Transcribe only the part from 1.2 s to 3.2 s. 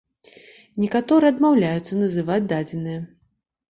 адмаўляюцца называць дадзеныя.